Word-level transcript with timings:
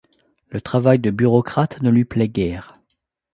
Le 0.49 0.59
travail 0.61 0.97
de 0.97 1.11
bureaucrate 1.11 1.83
ne 1.83 1.91
lui 1.91 2.05
plaît 2.05 2.27
guère. 2.27 2.79